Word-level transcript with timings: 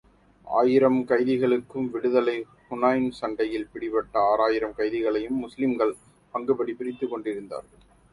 ஆறாயிரம் 0.47 1.07
கைதிகளுக்கும் 1.07 1.89
விடுதலை 1.91 2.35
ஹுனைன் 2.69 3.11
சண்டையில் 3.11 3.67
பிடிபட்ட 3.73 4.19
ஆறாயிரம் 4.31 4.73
கைதிகளையும், 4.77 5.37
முஸ்லிம்கள் 5.37 5.93
பங்குப்படி 6.33 6.75
பிரித்துக் 6.75 7.11
கொண்டிருந்தார்கள். 7.11 7.83